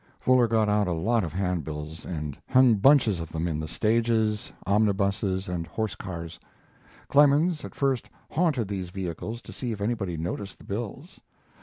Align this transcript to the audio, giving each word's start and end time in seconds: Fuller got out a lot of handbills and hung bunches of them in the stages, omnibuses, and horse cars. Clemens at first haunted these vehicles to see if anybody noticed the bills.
Fuller 0.19 0.47
got 0.47 0.67
out 0.67 0.87
a 0.87 0.93
lot 0.93 1.23
of 1.23 1.31
handbills 1.31 2.05
and 2.07 2.35
hung 2.49 2.73
bunches 2.73 3.19
of 3.19 3.31
them 3.31 3.47
in 3.47 3.59
the 3.59 3.67
stages, 3.67 4.51
omnibuses, 4.65 5.47
and 5.47 5.67
horse 5.67 5.93
cars. 5.93 6.39
Clemens 7.07 7.63
at 7.63 7.75
first 7.75 8.09
haunted 8.31 8.67
these 8.67 8.89
vehicles 8.89 9.43
to 9.43 9.53
see 9.53 9.71
if 9.71 9.79
anybody 9.79 10.17
noticed 10.17 10.57
the 10.57 10.63
bills. 10.65 11.19